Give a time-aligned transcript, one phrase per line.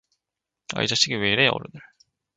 [0.75, 1.79] “아, 이자식이 왜 이래 어른을.”